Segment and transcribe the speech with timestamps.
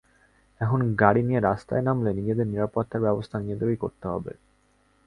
[0.61, 4.33] এখন গাড়ি নিয়ে রাস্তায় নামলে নিজেদের নিরাপত্তার ব্যবস্থা নিজেদেরই করতে হবে।